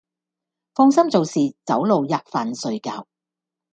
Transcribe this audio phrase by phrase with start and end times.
[0.73, 3.05] 放心做事走路喫飯睡覺，